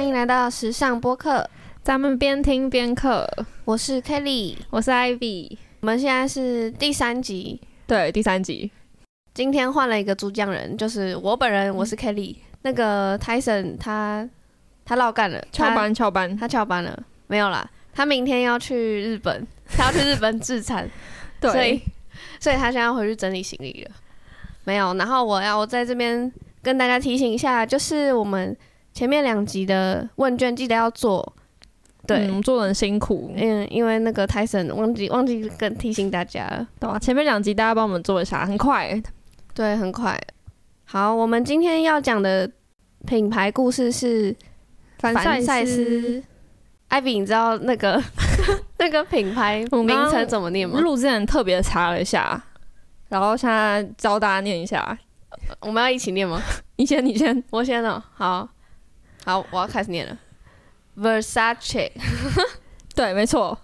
[0.00, 1.46] 欢迎来到时尚播客，
[1.82, 3.28] 咱们边听边课。
[3.66, 5.58] 我是 Kelly，我是 Ivy。
[5.80, 8.70] 我们现在是第三集，对，第三集。
[9.34, 12.36] 今天换了一个主讲人，就是我本人，我是 Kelly。
[12.62, 14.26] 那个 Tyson 他
[14.86, 17.70] 他落干了，翘班翘班，他翘班了，没有啦。
[17.92, 20.88] 他明天要去日本， 他要去日本自残，
[21.38, 21.82] 对，所以
[22.40, 23.90] 所以他现在要回去整理行李了。
[24.64, 26.32] 没有，然后我要我在这边
[26.62, 28.56] 跟大家提醒一下，就是我们
[29.00, 31.34] 前面两集的问卷记得要做，
[32.06, 36.98] 对，嗯，做的很辛苦，嗯，因为那个 Tyson 忘记忘记跟提醒大家了，对吧？
[36.98, 39.02] 前面两集大家帮我们做一下，很快，
[39.54, 40.20] 对，很快。
[40.84, 42.50] 好，我们今天要讲的
[43.06, 44.36] 品牌故事是
[44.98, 46.22] 凡赛斯。
[46.88, 47.98] 艾比，你知道那个
[48.76, 50.78] 那个品牌名称怎么念吗？
[50.80, 52.38] 录之前特别查了一下，
[53.08, 54.98] 然后现在教大家念一下。
[55.60, 56.38] 我们要一起念吗？
[56.76, 58.02] 你先，你先，我先哦。
[58.12, 58.46] 好，
[59.24, 60.18] 好，我要开始念了。
[60.96, 61.90] Versace，
[62.94, 63.58] 对，没错。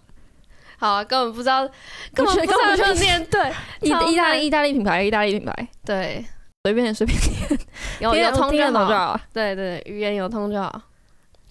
[0.79, 1.67] 好，根本不知道，
[2.15, 3.51] 根本不知道就念对。
[3.81, 5.69] 意意大利意大利品牌，意大利品牌。
[5.85, 6.25] 对，
[6.65, 7.61] 随便随便念，
[8.01, 9.19] 有有通就好。
[9.33, 10.83] 对对，语言有通就好。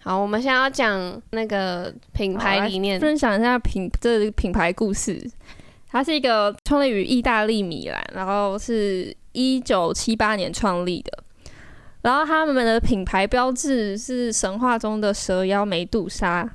[0.03, 5.19] 好，我们现在要讲那个品牌理念，分享一下品这品牌故事。
[5.89, 11.23] 它是一个创立于意大利米兰，然后是一九七八年创立的。
[12.05, 16.47] 然后他们的品牌标志是神话中的蛇妖梅杜莎，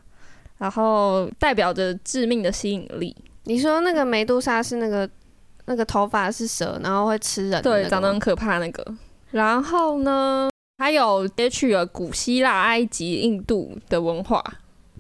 [0.58, 3.16] 然后代表着致命的吸引力。
[3.46, 5.10] 你说那个梅杜莎是那个
[5.64, 8.94] 那个头发是蛇，然后会吃人，对，长得很可怕那个。
[9.32, 10.48] 然后呢？
[10.78, 14.40] 还有接取了古希腊、埃及、印度的文化，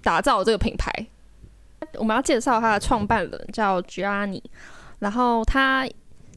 [0.02, 0.92] 打造这个品牌。
[1.94, 4.42] 我们要介绍它的创办人叫 Gianni，
[4.98, 5.88] 然后他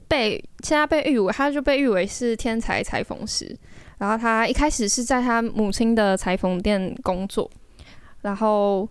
[0.08, 3.58] 被现在被誉为，他就被誉为是天才裁缝师。
[3.98, 7.50] 然后他一开始是在他母亲的裁缝店工作，
[8.22, 8.88] 然后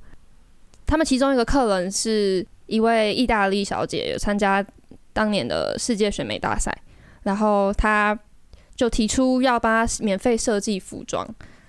[0.86, 4.64] 他们其中一个客人是一位意大利小姐，有参加
[5.12, 6.76] 当年的世界选美大赛，
[7.22, 8.18] 然后他。
[8.74, 11.28] 就提出要帮他免费设计服装，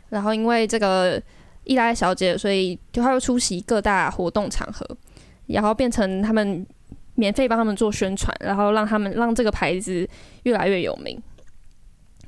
[0.10, 1.22] 然后因为这个
[1.66, 4.88] 意大利小姐，所以就他会出席各大活动场合，
[5.48, 6.66] 然后变成他们
[7.16, 10.10] 免费帮他们做宣传，然后让他们让这个牌子
[10.44, 11.22] 越来越有名。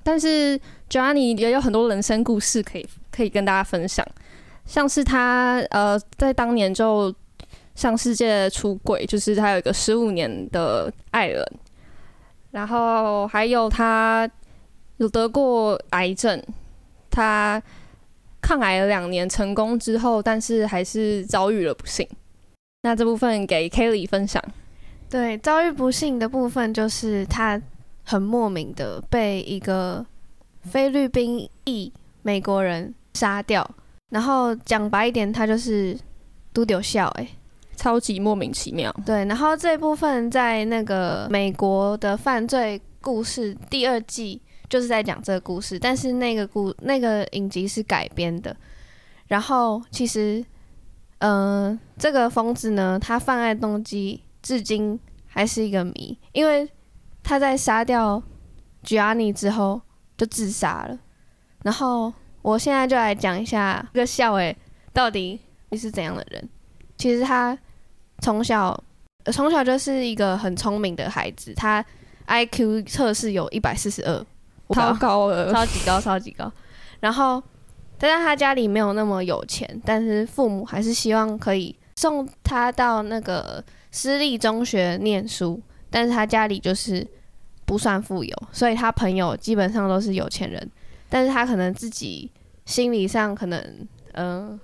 [0.05, 0.57] 但是
[0.89, 4.05] Johnny 也有很多人生故事可以可以跟大家分享，
[4.65, 7.13] 像是他呃在当年就
[7.73, 11.43] 向世界出轨，就是他有一个十五年的爱人，
[12.51, 14.29] 然后还有他。
[14.97, 16.41] 有得过癌症，
[17.11, 17.61] 他
[18.41, 22.07] 抗癌了两年，成功之后，但是还是遭遇了不幸。
[22.83, 24.41] 那这部分给 Kelly 分享。
[25.09, 27.61] 对，遭遇不幸的部分就是他
[28.05, 30.05] 很莫名的被一个
[30.61, 33.69] 菲律宾裔美国人杀掉。
[34.11, 35.97] 然后讲白一点，他就是
[36.53, 37.27] 都丢笑，哎，
[37.75, 38.95] 超级莫名其妙。
[39.05, 44.41] 对，然后这部分在那个美国的犯罪故事第二季。
[44.67, 48.53] 就是在讲这个故事，但是那个故那个影集是改编的。
[49.27, 50.43] 然后其实，
[51.19, 56.67] 嗯，这个疯子呢，他犯案动机至今还是一个谜，因为
[57.25, 58.21] 他在杀掉
[58.83, 59.81] Gianni 之后
[60.15, 60.97] 就自杀了。
[61.63, 62.13] 然后
[62.43, 64.55] 我现在就来讲一下这个校诶，
[64.93, 66.47] 到底你是怎样的人？
[66.97, 67.57] 其实他
[68.19, 68.79] 从小
[69.33, 71.83] 从小就是一个很聪明的孩子，他
[72.27, 74.25] IQ 测试有一百四十二。
[74.69, 76.51] 超高了，超级高，超级高。
[76.99, 77.41] 然后，
[77.97, 85.59] 但是他家里没有那么有钱，但是父母还是希望可以送他到那个私立中学念书。
[85.95, 87.07] 但是他家里就是
[87.63, 90.69] 不算富有，所以他朋友基本上都是有钱人。
[91.07, 92.29] 但是他可能自己
[92.65, 94.59] 心理上可能嗯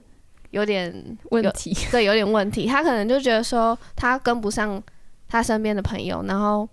[0.49, 0.93] 有点
[1.29, 2.67] 问题，对，有点问题。
[2.67, 4.83] 他可能就觉得说他跟不上
[5.29, 6.67] 他身边的朋友，然后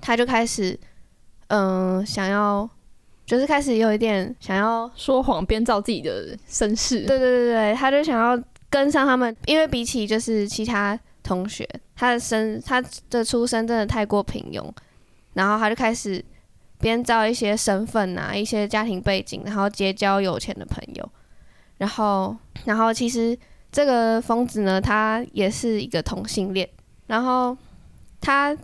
[0.00, 0.78] 他就开始。
[1.48, 2.68] 嗯，想要
[3.24, 7.06] 就是开始有一点想要说谎编造自己的身世。
[7.06, 14.64] 对对对对，他就想要跟上他们，因为比起就是其他同学，他的身他的出身真的太过平庸，
[15.34, 16.24] 然后他就开始
[16.78, 21.10] 编造一些身份啊，一些家庭背景，然后结交有钱的朋友，
[21.78, 23.36] 然后然后其实
[23.72, 26.68] 这个疯子呢，他也是一个同性恋，
[27.06, 27.56] 然后
[28.20, 28.56] 他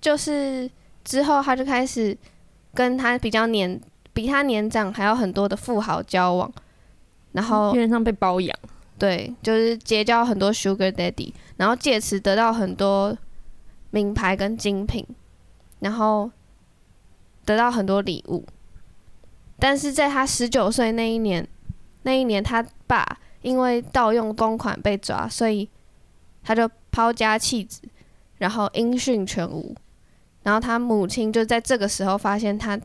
[0.00, 0.70] 就是。
[1.06, 2.16] 之后，他就开始
[2.72, 3.78] 跟他比较年、
[4.14, 6.50] 比他年长还有很多的富豪交往，
[7.32, 8.58] 然后被包养。
[9.04, 13.14] 对，就是结交很多 Sugar Daddy，然后借此得到很多
[13.90, 15.06] 名牌跟精品，
[15.80, 16.30] 然后
[17.44, 18.46] 得到很多礼物。
[19.58, 21.46] 但是在他十九岁那一年，
[22.04, 23.04] 那一年他爸
[23.42, 25.68] 因为盗用公款被抓，所以
[26.42, 27.82] 他就抛家弃子，
[28.38, 29.76] 然后音讯全无。
[30.44, 32.80] 然后他母亲就在这个时候发现他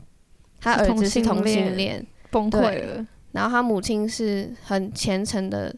[0.60, 3.06] 他儿子是同性恋，崩溃了。
[3.32, 5.74] 然后他母亲是很虔诚的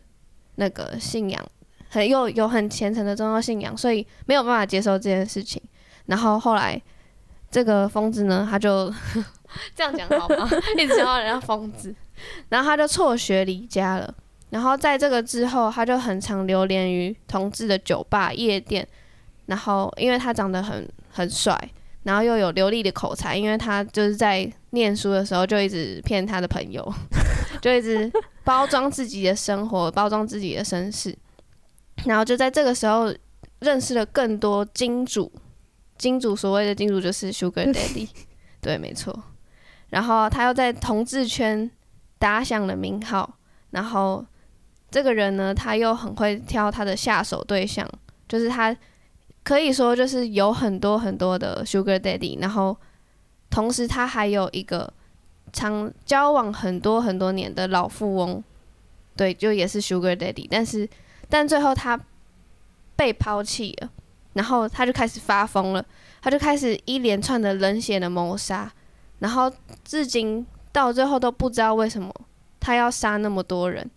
[0.56, 1.44] 那个信仰，
[1.88, 5.60] 很又有很虔诚的宗教信仰，所以没有办法接受这件事情。
[6.06, 6.80] 然后后来
[7.50, 8.92] 这个疯子呢，他就
[9.74, 10.48] 这样讲好吗？
[10.78, 11.94] 一直叫人家疯子。
[12.48, 14.14] 然后他就辍学离家了。
[14.50, 18.86] 然后在这个之后，他就很常流连于同志的酒吧、夜店。
[19.46, 21.58] 然后因为他长得很很帅，
[22.04, 26.86] 然后又有流利的口才，因为他就是在念书的时候就一直骗他的朋友。
[27.60, 28.10] 就一直
[28.44, 31.16] 包装自己的生活，包装自己的身世，
[32.04, 33.14] 然后就在这个时候
[33.60, 35.30] 认识了更多金主。
[35.96, 38.08] 金主所谓的金主就是 Sugar Daddy，
[38.60, 39.16] 对，没错。
[39.90, 41.70] 然后他又在同志圈
[42.18, 43.38] 打响了名号。
[43.70, 44.24] 然后
[44.90, 47.88] 这个人呢，他又很会挑他的下手对象，
[48.28, 48.76] 就是他
[49.44, 52.40] 可以说就是有很多很多的 Sugar Daddy。
[52.40, 52.76] 然后
[53.48, 54.92] 同时他还有一个。
[55.52, 58.42] 常交往很多很多年的老富翁，
[59.16, 60.88] 对，就也是 Sugar Daddy，但是
[61.28, 61.98] 但最后他
[62.96, 63.90] 被抛弃了，
[64.32, 65.84] 然后他就开始发疯了，
[66.22, 68.72] 他就开始一连串的冷血的谋杀，
[69.18, 69.52] 然后
[69.84, 72.10] 至今到最后都不知道为什么
[72.58, 73.90] 他要杀那么多人，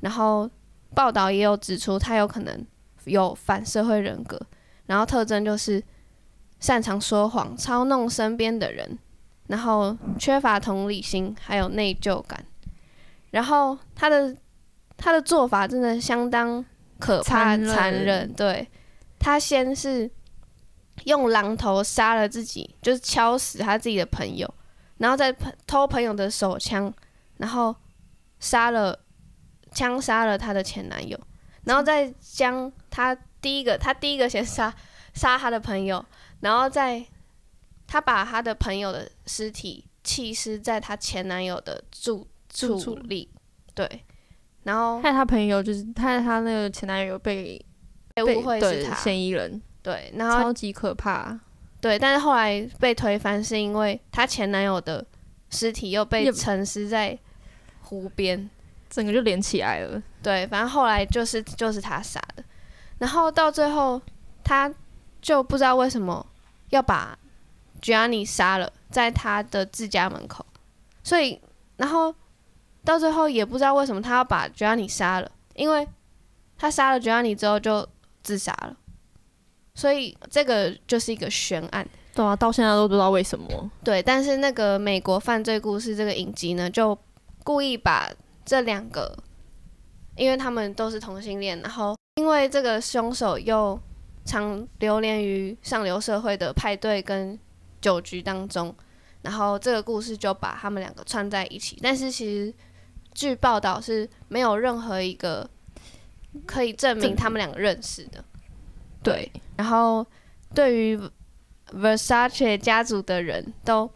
[0.00, 0.48] 然后
[0.94, 2.64] 报道也有指出他有可能
[3.04, 4.40] 有反社会人格，
[4.86, 5.82] 然后特征就是
[6.60, 8.98] 擅长说谎，操弄身边的人。
[9.54, 12.44] 然后缺乏同理心，还有内疚感。
[13.30, 14.36] 然后他的
[14.96, 16.64] 他的做法真的相当
[16.98, 18.32] 可怕、残忍。
[18.32, 18.68] 对，
[19.20, 20.10] 他先是
[21.04, 24.52] 用榔头杀了自己，就是敲死他自己的朋友，
[24.98, 25.32] 然后再
[25.68, 26.92] 偷朋友的手枪，
[27.36, 27.72] 然后
[28.40, 28.98] 杀了
[29.70, 31.16] 枪杀了他的前男友，
[31.62, 34.74] 然后再将他第一个他第一个先杀
[35.14, 36.04] 杀他的朋友，
[36.40, 37.06] 然后再。
[37.94, 43.30] 他把她的朋友的尸体弃尸在她前男友的住处里，
[43.72, 43.88] 对，
[44.64, 47.64] 然后害她朋友就是害她那个前男友被
[48.12, 51.38] 被误会是他嫌疑人，对，然后超级可怕，
[51.80, 55.06] 对，但是后来被推翻是因为她前男友的
[55.50, 57.16] 尸体又被沉尸在
[57.82, 58.50] 湖边，
[58.90, 62.42] 整个就连起来了，对，反正后来就是就是她杀的，
[62.98, 64.02] 然后到最后
[64.42, 64.68] 她
[65.22, 66.26] 就不知道为什么
[66.70, 67.16] 要把。
[67.84, 70.46] Johnny 杀了，在他的自家门口，
[71.02, 71.38] 所以，
[71.76, 72.14] 然后
[72.82, 75.86] 到最后也不知道为什么他要把 Johnny 杀了，因为
[76.56, 77.86] 他杀了 Johnny 之后就
[78.22, 78.74] 自杀了，
[79.74, 81.86] 所以这个就是一个悬案。
[82.14, 83.70] 对啊，到现在都不知道为什么。
[83.82, 86.98] 对，但是那个美国犯罪故事这个影集呢，就
[87.42, 88.10] 故意把
[88.46, 89.14] 这两个，
[90.16, 93.78] 因为他们都是同性恋，然后因为这个凶手又
[94.24, 97.38] 常流连于上流社会的派对跟。
[97.84, 98.74] 酒局当中，
[99.20, 101.78] 然后这个故事就把他们两个串在一起。
[101.82, 102.54] 但是其实
[103.12, 105.46] 据报道是没有任何一个
[106.46, 108.24] 可以证明他们两个认识的。
[109.02, 110.06] 对，然后
[110.54, 110.98] 对于
[111.72, 113.90] Versace 家族的人都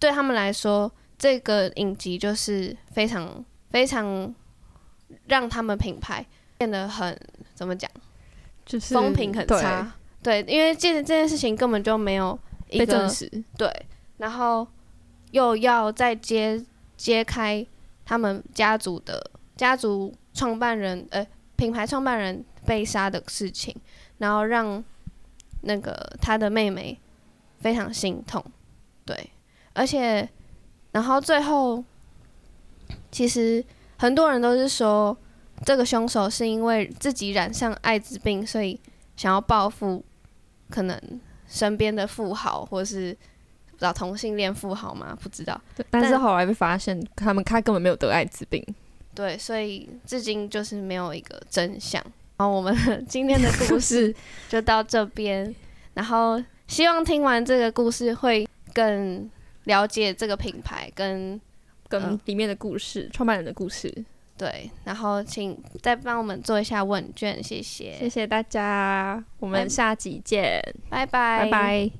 [0.00, 4.34] 对他们来说，这个影集就是非常非常
[5.28, 6.26] 让他们品牌
[6.58, 7.16] 变得很
[7.54, 7.88] 怎么讲，
[8.66, 9.92] 就是风评很差。
[10.24, 12.36] 对，因为这这件事情根本就没有。
[12.78, 13.70] 被证实对，
[14.18, 14.66] 然后
[15.30, 16.64] 又要再揭
[16.96, 17.66] 揭开
[18.04, 21.26] 他们家族的家族创办人呃
[21.56, 23.74] 品牌创办人被杀的事情，
[24.18, 24.82] 然后让
[25.62, 26.98] 那个他的妹妹
[27.60, 28.44] 非常心痛，
[29.04, 29.30] 对，
[29.74, 30.28] 而且
[30.92, 31.82] 然后最后
[33.10, 33.64] 其实
[33.98, 35.16] 很多人都是说
[35.64, 38.80] 这个凶手是因为自己染上艾滋病，所以
[39.16, 40.04] 想要报复，
[40.70, 41.20] 可能。
[41.52, 43.14] 身边的富豪，或者是
[43.70, 45.14] 不知道同性恋富豪吗？
[45.22, 45.60] 不知道。
[45.90, 48.64] 但是后来被发现，他们他根本没有得艾滋病。
[49.14, 52.02] 对，所以至今就是没有一个真相。
[52.38, 52.74] 然后我们
[53.06, 54.12] 今天的故事
[54.48, 55.54] 就到这边，
[55.92, 59.30] 然后希望听完这个故事会更
[59.64, 61.38] 了解这个品牌跟
[61.88, 63.92] 跟里面的故事，创办人的故事。
[64.42, 71.90] 对，然后请再帮我们做一下问卷，谢谢，谢谢大家，我们下集见，拜拜，拜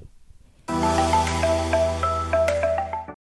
[0.66, 1.61] 拜。